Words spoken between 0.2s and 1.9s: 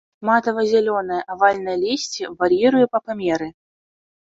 Матава-зяленае, авальнае